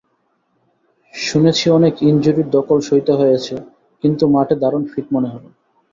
[1.13, 3.55] শুনেছি অনেক ইনজুরির ধকল সইতে হয়েছে,
[4.03, 5.49] কিন্তু মাঠে দারুণ ফিট মনে হলো।